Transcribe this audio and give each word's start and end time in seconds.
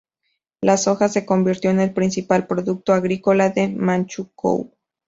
La 0.61 0.77
soja 0.77 1.09
se 1.09 1.27
convirtió 1.27 1.69
en 1.69 1.79
el 1.79 1.93
principal 1.93 2.47
producto 2.47 2.91
agrícola 2.91 3.51
de 3.51 3.67
Manchukuo. 3.67 4.71